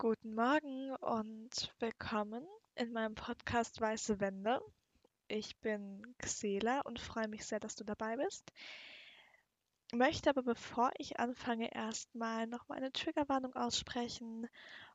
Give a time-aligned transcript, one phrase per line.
[0.00, 4.60] Guten Morgen und willkommen in meinem Podcast Weiße Wände.
[5.26, 8.52] Ich bin Xela und freue mich sehr, dass du dabei bist.
[9.92, 14.48] Möchte aber, bevor ich anfange, erstmal noch mal eine Triggerwarnung aussprechen.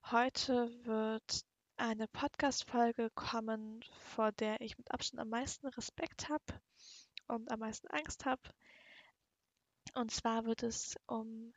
[0.09, 1.41] Heute wird
[1.75, 3.83] eine Podcast-Folge kommen,
[4.15, 6.61] vor der ich mit Abstand am meisten Respekt habe
[7.27, 8.41] und am meisten Angst habe.
[9.95, 11.53] Und zwar wird es um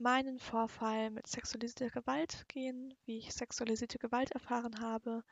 [0.00, 5.24] meinen Vorfall mit sexualisierter Gewalt gehen, wie ich sexualisierte Gewalt erfahren habe.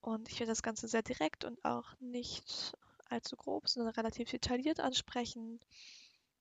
[0.00, 2.74] Und ich werde das Ganze sehr direkt und auch nicht
[3.08, 5.60] allzu grob, sondern relativ detailliert ansprechen.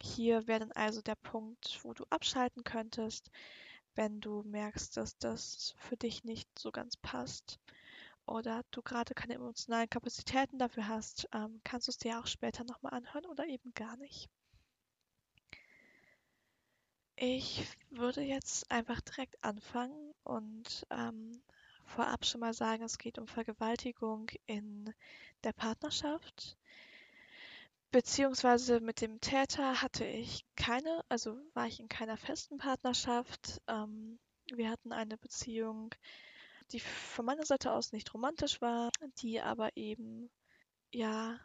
[0.02, 3.29] Hier wäre dann also der Punkt, wo du abschalten könntest,
[3.95, 7.59] wenn du merkst, dass das für dich nicht so ganz passt
[8.25, 12.63] oder du gerade keine emotionalen Kapazitäten dafür hast, ähm, kannst du es dir auch später
[12.63, 14.30] nochmal anhören oder eben gar nicht.
[17.16, 21.41] Ich würde jetzt einfach direkt anfangen und ähm,
[21.86, 24.94] vorab schon mal sagen, es geht um Vergewaltigung in
[25.44, 26.58] der Partnerschaft.
[27.92, 33.61] Beziehungsweise mit dem Täter hatte ich keine, also war ich in keiner festen Partnerschaft.
[33.67, 34.17] Ähm,
[34.52, 35.94] wir hatten eine Beziehung,
[36.72, 38.89] die von meiner Seite aus nicht romantisch war,
[39.20, 40.31] die aber eben
[40.92, 41.39] ja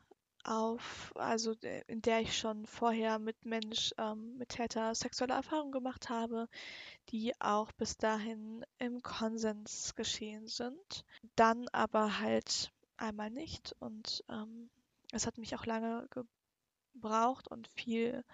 [0.48, 1.54] auf, also
[1.86, 6.48] in der ich schon vorher mit Mensch, ähm, mit Täter sexuelle Erfahrungen gemacht habe,
[7.10, 11.04] die auch bis dahin im Konsens geschehen sind.
[11.36, 14.70] Dann aber halt einmal nicht und ähm,
[15.12, 16.08] es hat mich auch lange
[16.94, 18.24] gebraucht und viel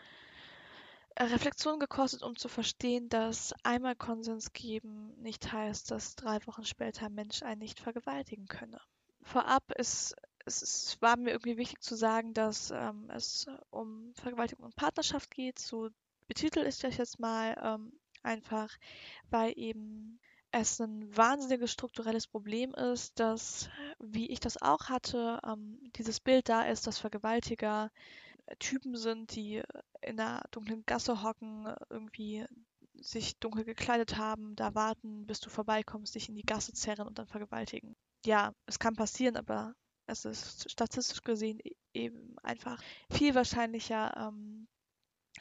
[1.17, 6.65] äh, Reflexion gekostet, um zu verstehen, dass einmal Konsens geben nicht heißt, dass drei Wochen
[6.65, 8.81] später Mensch einen nicht vergewaltigen könne.
[9.23, 14.65] Vorab ist es, es war mir irgendwie wichtig zu sagen, dass ähm, es um Vergewaltigung
[14.65, 15.59] und Partnerschaft geht.
[15.59, 15.91] So
[16.27, 17.93] betitel ich das jetzt mal ähm,
[18.23, 18.71] einfach,
[19.31, 20.21] weil eben
[20.51, 26.49] es ein wahnsinniges strukturelles Problem ist, dass, wie ich das auch hatte, ähm, dieses Bild
[26.49, 27.91] da ist, dass Vergewaltiger
[28.59, 29.63] Typen sind, die
[30.03, 32.45] in einer dunklen Gasse hocken, irgendwie
[33.01, 37.19] sich dunkel gekleidet haben, da warten, bis du vorbeikommst, dich in die Gasse zerren und
[37.19, 37.97] dann vergewaltigen.
[38.25, 39.75] Ja, es kann passieren, aber
[40.07, 44.69] es ist statistisch gesehen e-, eben einfach viel wahrscheinlicher, ähm,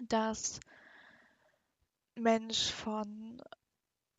[0.02, 0.60] dass
[2.16, 3.42] Mensch von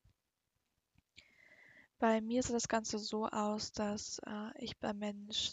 [1.98, 5.52] Bei mir sieht das Ganze so aus, dass äh, ich beim Mensch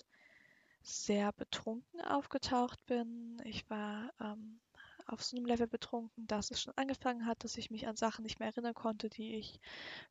[0.81, 3.37] sehr betrunken aufgetaucht bin.
[3.43, 4.59] Ich war ähm,
[5.05, 8.23] auf so einem Level betrunken, dass es schon angefangen hat, dass ich mich an Sachen
[8.23, 9.59] nicht mehr erinnern konnte, die ich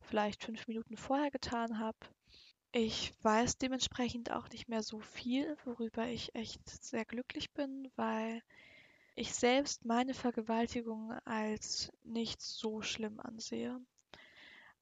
[0.01, 1.97] vielleicht fünf Minuten vorher getan habe.
[2.71, 8.43] Ich weiß dementsprechend auch nicht mehr so viel, worüber ich echt sehr glücklich bin, weil
[9.15, 13.79] ich selbst meine Vergewaltigung als nicht so schlimm ansehe.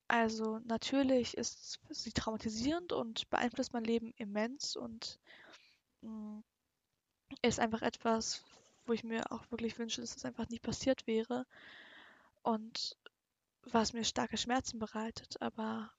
[0.07, 5.19] Also natürlich ist sie traumatisierend und beeinflusst mein Leben immens und
[6.01, 6.43] mh, mm,
[7.41, 8.43] ist einfach etwas,
[8.85, 11.45] wo ich mir auch wirklich wünsche, dass es einfach nie passiert wäre
[12.41, 12.97] und
[13.63, 15.41] was mir starke Schmerzen bereitet.
[15.41, 15.91] Aber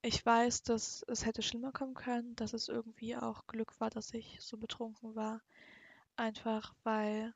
[0.00, 4.14] ich weiß, dass es hätte schlimmer kommen können, dass es irgendwie auch Glück war, dass
[4.14, 5.42] ich so betrunken war.
[6.16, 7.34] Einfach weil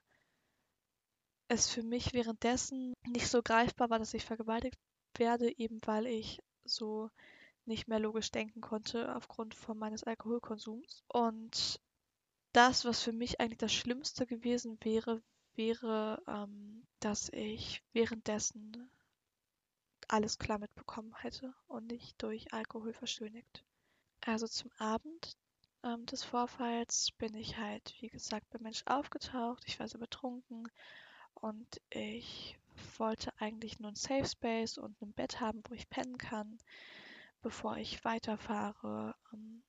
[1.48, 4.78] es für mich währenddessen nicht so greifbar war, dass ich vergewaltigt
[5.16, 7.10] werde, eben weil ich so
[7.64, 11.04] nicht mehr logisch denken konnte aufgrund von meines Alkoholkonsums.
[11.08, 11.80] Und
[12.52, 15.22] das, was für mich eigentlich das Schlimmste gewesen wäre,
[15.54, 18.90] wäre, ähm, dass ich währenddessen
[20.08, 23.64] alles klar mitbekommen hätte und nicht durch Alkohol verschönigt.
[24.24, 25.36] Also zum Abend
[25.88, 29.64] ähm, des Vorfalls bin ich halt, wie gesagt, beim Mensch aufgetaucht.
[29.66, 30.68] Ich war sehr betrunken
[31.34, 32.58] und ich
[32.98, 36.58] wollte eigentlich nur ein Safe Space und ein Bett haben, wo ich pennen kann,
[37.42, 39.14] bevor ich weiterfahre.
[39.32, 39.62] Ähm,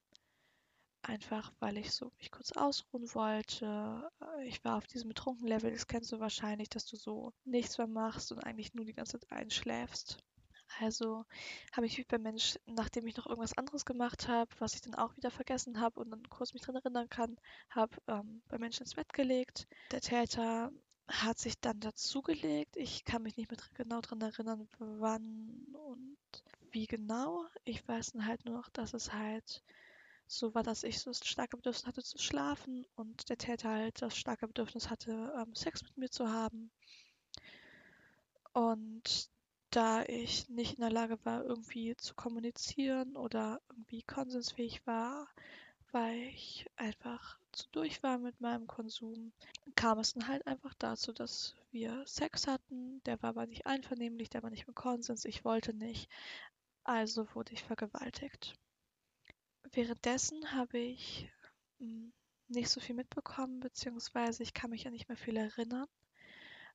[1.02, 4.12] einfach, weil ich so mich kurz ausruhen wollte.
[4.44, 7.88] Ich war auf diesem betrunken Level, das kennst du wahrscheinlich, dass du so nichts mehr
[7.88, 10.18] machst und eigentlich nur die ganze Zeit einschläfst.
[10.78, 11.26] Also
[11.74, 14.96] habe ich mich beim Mensch, nachdem ich noch irgendwas anderes gemacht habe, was ich dann
[14.96, 17.38] auch wieder vergessen habe und dann kurz mich dran erinnern kann,
[17.70, 19.68] habe ähm, beim Mensch ins Bett gelegt.
[19.92, 20.72] Der Täter
[21.08, 22.78] hat sich dann dazugelegt.
[22.78, 26.18] Ich kann mich nicht mehr genau daran erinnern, wann und
[26.72, 27.46] wie genau.
[27.64, 29.64] Ich weiß dann halt nur noch, dass es halt
[30.28, 34.02] so war, dass ich so das starke Bedürfnis hatte zu schlafen und der Täter halt
[34.02, 36.72] das starke Bedürfnis hatte, ähm, Sex mit mir zu haben.
[38.54, 39.30] Und
[39.70, 45.28] da ich nicht in der Lage war, irgendwie zu kommunizieren oder irgendwie konsensfähig war,
[45.92, 49.32] weil ich einfach zu durch war mit meinem Konsum,
[49.76, 53.02] kam es dann halt einfach dazu, dass wir Sex hatten.
[53.06, 56.10] Der war aber nicht einvernehmlich, der war nicht mit Konsens, ich wollte nicht.
[56.84, 58.56] Also wurde ich vergewaltigt.
[59.72, 61.30] Währenddessen habe ich
[61.80, 62.12] hm,
[62.48, 65.88] nicht so viel mitbekommen, beziehungsweise ich kann mich ja nicht mehr viel erinnern.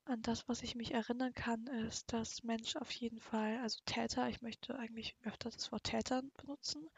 [0.07, 4.29] An das, was ich mich erinnern kann, ist, dass Mensch auf jeden Fall, also Täter,
[4.29, 6.89] ich möchte eigentlich öfter das Wort Täter benutzen,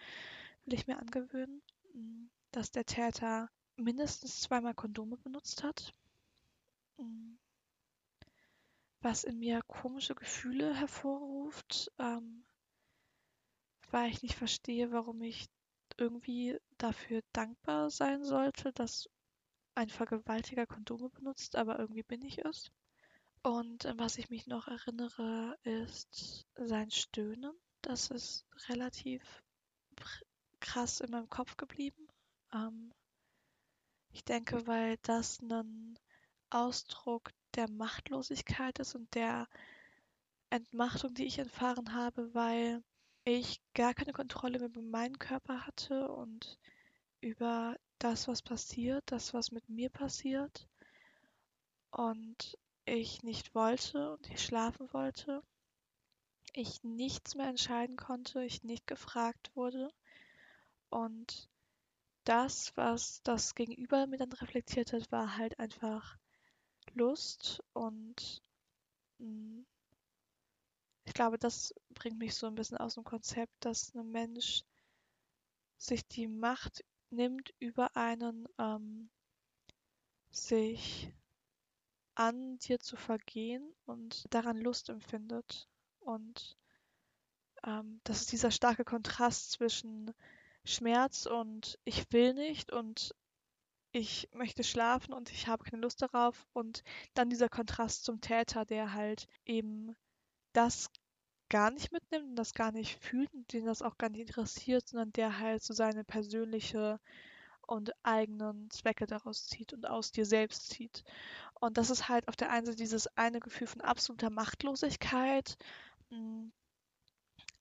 [0.64, 1.62] will ich mir angewöhnen,
[1.94, 5.94] mm, dass der Täter mindestens zweimal Kondome benutzt hat,
[6.98, 7.34] mm,
[9.00, 12.44] was in mir komische Gefühle hervorruft, ähm,
[13.90, 15.48] weil ich nicht verstehe, warum ich
[15.96, 19.08] irgendwie dafür dankbar sein sollte, dass
[19.76, 22.70] ein Vergewaltiger Kondome benutzt, aber irgendwie bin ich es.
[23.46, 27.52] Und an was ich mich noch erinnere, ist sein Stöhnen.
[27.80, 29.22] Das ist relativ
[30.58, 32.08] krass in meinem Kopf geblieben.
[32.52, 32.92] Ähm,
[34.10, 35.96] ich denke, weil das ein
[36.50, 39.46] Ausdruck der Machtlosigkeit ist und der
[40.50, 42.82] Entmachtung, die ich erfahren habe, weil
[43.22, 46.58] ich gar keine Kontrolle mehr über meinen Körper hatte und
[47.20, 50.66] über das, was passiert, das, was mit mir passiert.
[51.92, 55.42] Und ich nicht wollte und ich schlafen wollte,
[56.54, 59.92] ich nichts mehr entscheiden konnte, ich nicht gefragt wurde.
[60.88, 61.50] Und
[62.24, 66.16] das, was das Gegenüber mir dann reflektiert hat, war halt einfach
[66.94, 68.40] Lust und
[69.18, 69.66] mh, hm,
[71.04, 74.64] ich glaube, das bringt mich so ein bisschen aus dem Konzept, dass ein Mensch
[75.78, 79.08] sich die Macht nimmt über einen, ähm,
[80.30, 81.12] sich
[82.16, 85.68] an dir zu vergehen und daran Lust empfindet.
[86.00, 86.56] Und
[87.64, 90.12] ähm, das ist dieser starke Kontrast zwischen
[90.64, 93.14] Schmerz und ich will nicht und
[93.92, 96.82] ich möchte schlafen und ich habe keine Lust darauf und
[97.14, 99.94] dann dieser Kontrast zum Täter, der halt eben
[100.52, 100.90] das
[101.48, 104.88] gar nicht mitnimmt und das gar nicht fühlt und den das auch gar nicht interessiert,
[104.88, 106.98] sondern der halt so seine persönliche
[107.66, 111.04] und eigenen Zwecke daraus zieht und aus dir selbst zieht.
[111.60, 115.56] Und das ist halt auf der einen Seite dieses eine Gefühl von absoluter Machtlosigkeit,
[116.10, 116.52] hm,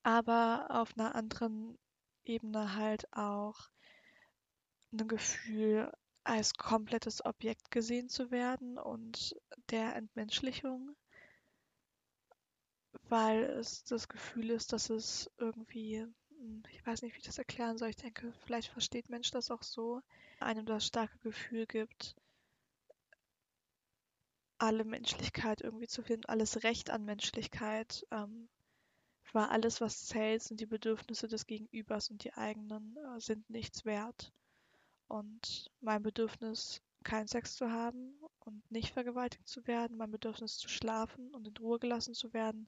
[0.04, 1.78] aber auf einer anderen
[2.26, 3.70] Ebene halt auch
[4.92, 5.92] ein Gefühl,
[6.24, 9.36] als komplettes Objekt gesehen zu werden und
[9.70, 10.96] der Entmenschlichung,
[13.04, 16.06] weil es das Gefühl ist, dass es irgendwie,
[16.72, 19.64] ich weiß nicht, wie ich das erklären soll, ich denke, vielleicht versteht Mensch das auch
[19.64, 20.02] so,
[20.40, 22.16] einem das starke Gefühl gibt,
[24.58, 28.50] alle Menschlichkeit irgendwie zu finden, alles Recht an Menschlichkeit, ähm,
[29.36, 33.86] war alles, was zählt, sind die Bedürfnisse des Gegenübers und die eigenen äh, sind nichts
[33.86, 34.32] wert.
[35.08, 40.70] Und mein Bedürfnis, keinen Sex zu haben und nicht vergewaltigt zu werden, mein Bedürfnis zu
[40.70, 42.68] schlafen und in Ruhe gelassen zu werden,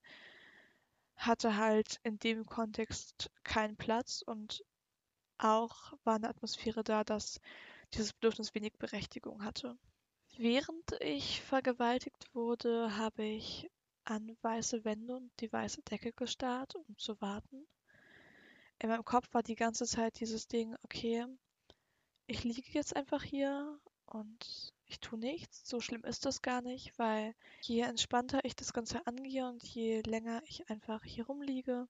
[1.18, 4.64] hatte halt in dem Kontext keinen Platz und
[5.38, 7.40] auch war eine Atmosphäre da, dass
[7.94, 9.78] dieses Bedürfnis wenig Berechtigung hatte.
[10.38, 13.70] Während ich vergewaltigt wurde, habe ich
[14.04, 17.68] an weiße Wände und die weiße Decke gestarrt, um zu warten.
[18.80, 21.26] In meinem Kopf war die ganze Zeit dieses Ding, okay,
[22.28, 25.67] ich liege jetzt einfach hier und ich tue nichts.
[25.67, 30.01] So schlimm ist das gar nicht, weil je entspannter ich das Ganze angehe und je
[30.01, 31.88] länger ich einfach hier rumliege,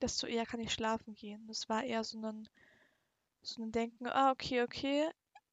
[0.00, 1.46] desto eher kann ich schlafen gehen.
[1.46, 2.48] Das war eher so ein,
[3.42, 5.08] so ein Denken, ah, okay, okay,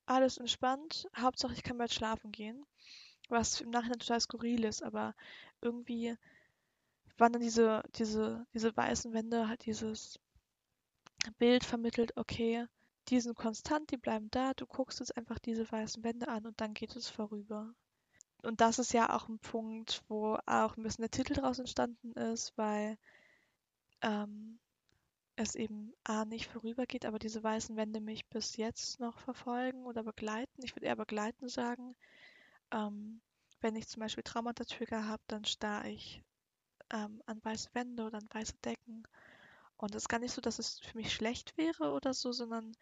[0.05, 2.65] alles entspannt, Hauptsache ich kann bald schlafen gehen.
[3.29, 5.13] Was im Nachhinein total skurril ist, aber
[5.61, 6.17] irgendwie
[7.17, 10.19] waren dann diese, diese, diese weißen Wände halt dieses
[11.37, 12.65] Bild vermittelt, okay,
[13.09, 16.61] die sind konstant, die bleiben da, du guckst jetzt einfach diese weißen Wände an und
[16.61, 17.73] dann geht es vorüber.
[18.43, 22.13] Und das ist ja auch ein Punkt, wo auch ein bisschen der Titel daraus entstanden
[22.13, 22.97] ist, weil
[24.01, 24.59] ähm,
[25.35, 30.03] es eben A nicht vorübergeht, aber diese weißen Wände mich bis jetzt noch verfolgen oder
[30.03, 30.63] begleiten.
[30.63, 31.95] Ich würde eher begleiten sagen.
[32.71, 33.21] Ähm,
[33.61, 36.21] wenn ich zum Beispiel Traumata-Trigger habe, dann starre ich
[36.91, 39.03] ähm, an weiße Wände oder an weiße Decken.
[39.79, 42.75] Und es ist gar nicht so, dass es für mich schlecht wäre oder so, sondern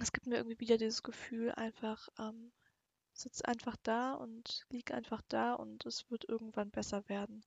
[0.00, 2.52] es gibt mir irgendwie wieder dieses Gefühl, einfach ähm,
[3.12, 7.44] sitz einfach da und lieg einfach da und es wird irgendwann besser werden.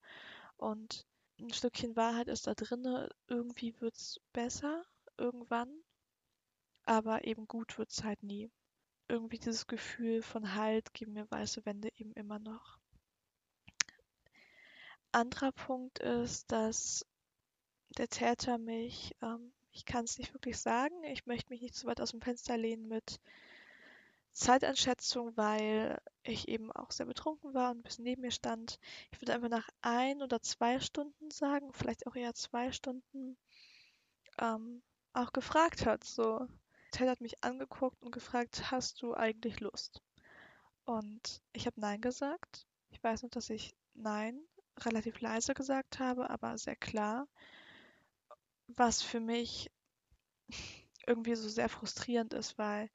[0.58, 1.06] Und
[1.40, 3.10] ein Stückchen Wahrheit ist da drinne.
[3.28, 4.84] Irgendwie wird es besser,
[5.18, 5.72] irgendwann.
[6.84, 8.52] Aber eben gut wird es halt nie.
[9.08, 12.80] Irgendwie dieses Gefühl von Halt geben mir weiße Wände eben immer noch.
[15.14, 17.06] Anderer Punkt ist, dass
[17.98, 21.88] der Täter mich, ähm, ich kann es nicht wirklich sagen, ich möchte mich nicht zu
[21.88, 23.20] weit aus dem Fenster lehnen mit
[24.34, 28.80] Zeiteinschätzung, weil ich eben auch sehr betrunken war und ein bisschen neben mir stand.
[29.12, 33.38] Ich würde einfach nach ein oder zwei Stunden sagen, vielleicht auch eher zwei Stunden,
[34.40, 36.04] ähm, auch gefragt hat.
[36.04, 36.48] So,
[36.92, 40.02] Ted hat mich angeguckt und gefragt, hast du eigentlich Lust?
[40.86, 42.68] Und ich habe Nein gesagt.
[42.92, 44.40] Ich weiß noch, dass ich Nein
[44.80, 47.28] relativ leise gesagt habe, aber sehr klar.
[48.68, 49.72] Was für mich
[51.08, 52.90] irgendwie so sehr frustrierend ist, weil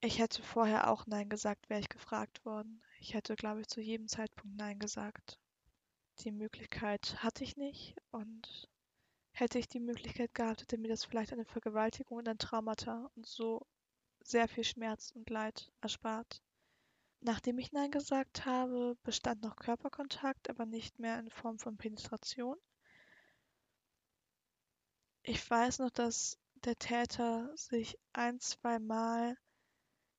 [0.00, 2.82] ich hätte vorher auch Nein gesagt, wäre ich gefragt worden.
[3.00, 5.40] Ich hätte, glaube ich, zu jedem Zeitpunkt Nein gesagt.
[6.20, 8.68] Die Möglichkeit hatte ich nicht und
[9.32, 13.26] hätte ich die Möglichkeit gehabt, hätte mir das vielleicht eine Vergewaltigung und ein Traumata und
[13.26, 13.66] so
[14.20, 16.42] sehr viel Schmerz und Leid erspart.
[17.20, 22.56] Nachdem ich Nein gesagt habe, bestand noch Körperkontakt, aber nicht mehr in Form von Penetration.
[25.30, 29.36] Ich weiß noch, dass der Täter sich ein, zwei Mal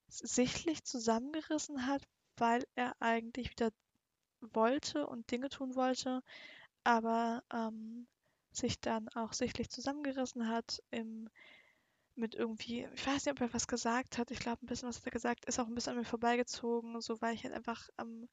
[0.08, 2.04] sichtlich zusammengerissen hat,
[2.38, 3.72] weil er eigentlich wieder
[4.40, 6.22] wollte und Dinge tun wollte,
[6.84, 8.08] aber ähm,
[8.52, 11.28] sich dann auch sichtlich zusammengerissen hat im
[12.14, 14.30] mit irgendwie, ich weiß nicht, ob er was gesagt hat.
[14.30, 17.02] Ich glaube, ein bisschen was hat er gesagt, ist auch ein bisschen an mir vorbeigezogen,
[17.02, 18.30] so weil ich halt einfach am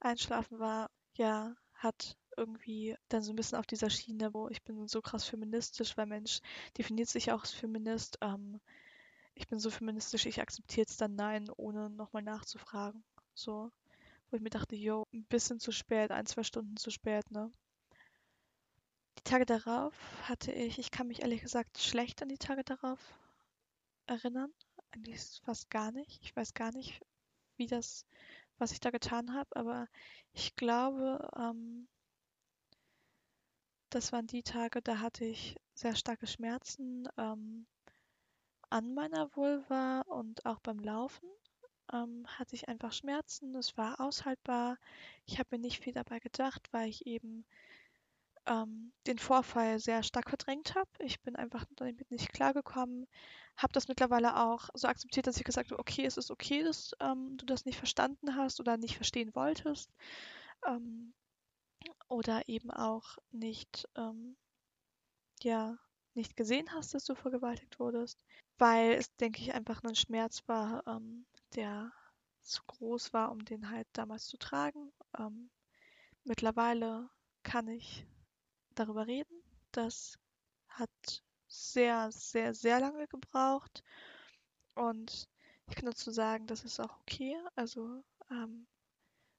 [0.00, 0.90] Einschlafen war.
[1.14, 5.24] Ja, hat irgendwie dann so ein bisschen auf dieser Schiene, wo ich bin so krass
[5.24, 6.40] feministisch, weil Mensch
[6.76, 8.18] definiert sich auch als Feminist.
[8.22, 8.60] Ähm,
[9.34, 13.04] ich bin so feministisch, ich akzeptiere jetzt dann Nein, ohne nochmal nachzufragen.
[13.34, 13.70] So,
[14.30, 17.52] wo ich mir dachte, yo, ein bisschen zu spät, ein, zwei Stunden zu spät, ne?
[19.18, 19.94] Die Tage darauf
[20.28, 23.00] hatte ich, ich kann mich ehrlich gesagt schlecht an die Tage darauf
[24.06, 24.52] erinnern.
[24.92, 26.22] Eigentlich fast gar nicht.
[26.22, 27.00] Ich weiß gar nicht,
[27.56, 28.06] wie das,
[28.58, 29.88] was ich da getan habe, aber
[30.32, 31.88] ich glaube, ähm,
[33.90, 37.08] das waren die Tage, da hatte ich sehr starke Schmerzen.
[37.16, 37.66] Ähm,
[38.70, 41.28] an meiner Vulva und auch beim Laufen
[41.92, 43.54] ähm, hatte ich einfach Schmerzen.
[43.54, 44.76] Es war aushaltbar.
[45.24, 47.46] Ich habe mir nicht viel dabei gedacht, weil ich eben
[48.46, 50.90] ähm, den Vorfall sehr stark verdrängt habe.
[51.00, 53.06] Ich bin einfach damit nicht klargekommen.
[53.56, 56.92] Habe das mittlerweile auch so akzeptiert, dass ich gesagt habe, okay, es ist okay, dass
[57.00, 59.90] ähm, du das nicht verstanden hast oder nicht verstehen wolltest.
[60.66, 61.14] Ähm,
[62.08, 64.36] oder eben auch nicht, ähm,
[65.42, 65.78] ja,
[66.14, 68.18] nicht gesehen hast, dass du vergewaltigt wurdest
[68.58, 71.92] weil es, denke ich, einfach ein Schmerz war, ähm, der
[72.42, 74.92] zu groß war, um den halt damals zu tragen.
[75.18, 75.50] Ähm,
[76.24, 77.08] mittlerweile
[77.44, 78.06] kann ich
[78.74, 79.42] darüber reden.
[79.72, 80.18] Das
[80.68, 80.90] hat
[81.46, 83.82] sehr, sehr, sehr lange gebraucht.
[84.74, 85.28] Und
[85.68, 87.36] ich kann dazu sagen, das ist auch okay.
[87.54, 88.66] Also, ähm,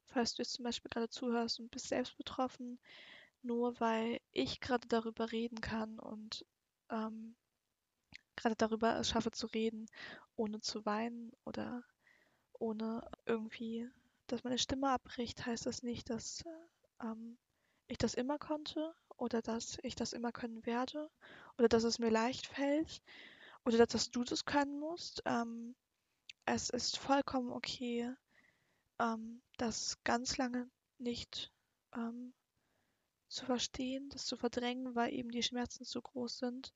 [0.09, 2.79] falls du jetzt zum Beispiel gerade zuhörst und bist selbst betroffen,
[3.41, 6.45] nur weil ich gerade darüber reden kann und
[6.89, 7.35] ähm,
[8.35, 9.87] gerade darüber es schaffe zu reden,
[10.35, 11.83] ohne zu weinen oder
[12.53, 13.89] ohne irgendwie,
[14.27, 16.43] dass meine Stimme abbricht, heißt das nicht, dass
[17.01, 17.37] ähm,
[17.87, 21.09] ich das immer konnte oder dass ich das immer können werde
[21.57, 23.01] oder dass es mir leicht fällt
[23.65, 25.21] oder dass du das können musst.
[25.25, 25.75] Ähm,
[26.45, 28.13] es ist vollkommen okay,
[28.99, 31.51] ähm, das ganz lange nicht
[31.95, 32.33] ähm,
[33.29, 36.73] zu verstehen, das zu verdrängen, weil eben die Schmerzen zu groß sind.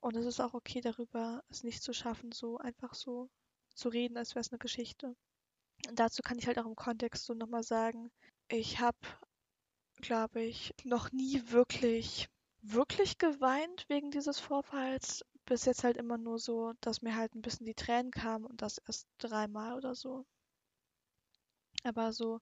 [0.00, 3.30] Und es ist auch okay, darüber es nicht zu schaffen, so einfach so
[3.74, 5.16] zu reden, als wäre es eine Geschichte.
[5.88, 8.10] Und dazu kann ich halt auch im Kontext so nochmal sagen,
[8.48, 8.98] ich habe,
[9.96, 12.28] glaube ich, noch nie wirklich,
[12.62, 15.24] wirklich geweint wegen dieses Vorfalls.
[15.46, 18.62] Bis jetzt halt immer nur so, dass mir halt ein bisschen die Tränen kamen und
[18.62, 20.24] das erst dreimal oder so.
[21.84, 22.40] Aber so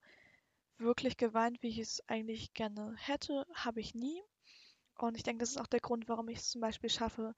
[0.79, 4.23] wirklich geweint, wie ich es eigentlich gerne hätte, habe ich nie.
[4.97, 7.35] Und ich denke, das ist auch der Grund, warum ich es zum Beispiel schaffe,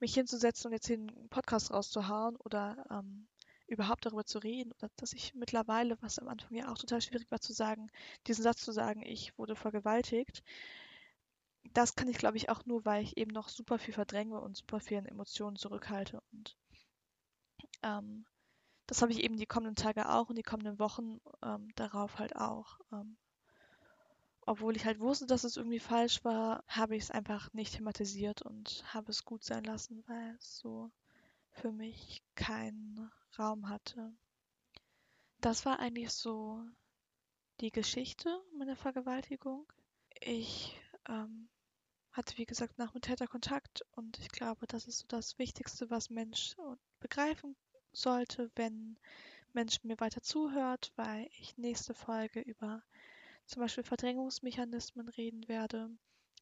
[0.00, 3.28] mich hinzusetzen und jetzt den Podcast rauszuhauen oder ähm,
[3.66, 7.30] überhaupt darüber zu reden oder dass ich mittlerweile, was am Anfang ja auch total schwierig
[7.30, 7.90] war zu sagen,
[8.26, 10.42] diesen Satz zu sagen, ich wurde vergewaltigt,
[11.72, 14.56] das kann ich glaube ich auch nur, weil ich eben noch super viel verdränge und
[14.56, 16.56] super viel in Emotionen zurückhalte und
[17.82, 18.26] ähm,
[18.86, 22.36] das habe ich eben die kommenden Tage auch und die kommenden Wochen ähm, darauf halt
[22.36, 22.78] auch.
[22.92, 23.16] Ähm,
[24.46, 28.42] obwohl ich halt wusste, dass es irgendwie falsch war, habe ich es einfach nicht thematisiert
[28.42, 30.90] und habe es gut sein lassen, weil es so
[31.50, 34.12] für mich keinen Raum hatte.
[35.40, 36.62] Das war eigentlich so
[37.60, 39.66] die Geschichte meiner Vergewaltigung.
[40.20, 41.48] Ich ähm,
[42.12, 45.88] hatte, wie gesagt, nach dem Täter Kontakt und ich glaube, das ist so das Wichtigste,
[45.88, 46.54] was Mensch
[47.00, 47.56] begreifen
[47.94, 48.98] sollte, wenn
[49.52, 52.82] Mensch mir weiter zuhört, weil ich nächste Folge über
[53.46, 55.90] zum Beispiel Verdrängungsmechanismen reden werde.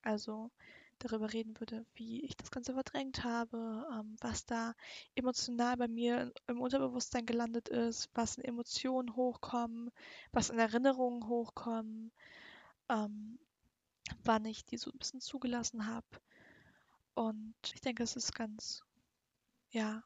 [0.02, 0.50] Also
[0.98, 4.74] darüber reden würde, wie ich das Ganze verdrängt habe, ähm, was da
[5.14, 9.90] emotional bei mir im Unterbewusstsein gelandet ist, was in Emotionen hochkommen,
[10.32, 12.12] was in Erinnerungen hochkommen,
[12.88, 13.38] ähm,
[14.24, 16.06] wann ich die so ein bisschen zugelassen habe.
[17.14, 18.82] Und ich denke, es ist ganz,
[19.70, 20.02] ja,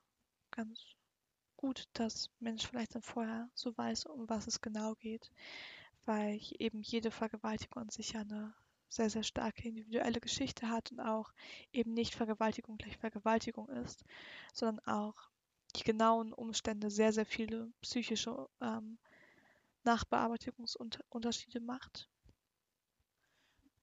[0.50, 0.96] ganz
[1.56, 5.30] gut, dass Mensch vielleicht dann vorher so weiß, um was es genau geht,
[6.04, 8.54] weil eben jede Vergewaltigung an sich ja eine
[8.88, 11.32] sehr, sehr starke individuelle Geschichte hat und auch
[11.72, 14.04] eben nicht Vergewaltigung gleich Vergewaltigung ist,
[14.52, 15.30] sondern auch
[15.74, 18.98] die genauen Umstände sehr, sehr viele psychische ähm,
[19.84, 22.08] Nachbearbeitungsunterschiede macht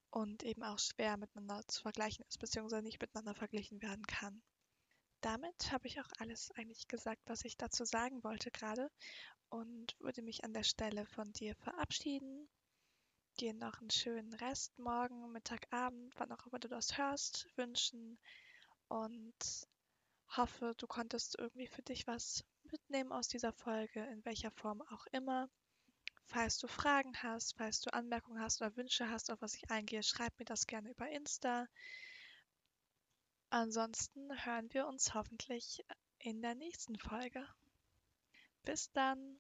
[0.10, 4.42] und eben auch schwer miteinander zu vergleichen ist, beziehungsweise nicht miteinander verglichen werden kann.
[5.24, 8.92] Damit habe ich auch alles eigentlich gesagt, was ich dazu sagen wollte gerade
[9.50, 12.48] und würde mich an der Stelle von dir verabschieden
[13.40, 18.20] dir noch einen schönen Rest morgen, Mittag, Abend, wann auch immer du das hörst, wünschen
[18.90, 19.34] und
[20.36, 25.06] hoffe, du konntest irgendwie für dich was mitnehmen aus dieser Folge, in welcher Form auch
[25.12, 25.50] immer.
[26.26, 30.04] Falls du Fragen hast, falls du Anmerkungen hast oder Wünsche hast, auf was ich eingehe,
[30.04, 31.68] schreib mir das gerne über Insta.
[33.54, 35.86] Ansonsten hören wir uns hoffentlich
[36.18, 37.48] in der nächsten Folge.
[38.64, 39.40] Bis dann!